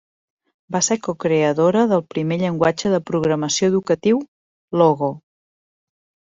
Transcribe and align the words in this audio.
Va 0.75 0.79
ser 0.87 0.95
cocreadora 1.07 1.83
del 1.91 2.01
primer 2.15 2.39
llenguatge 2.45 2.93
de 2.95 3.03
programació 3.11 3.71
educatiu, 3.75 4.25
Logo. 4.83 5.15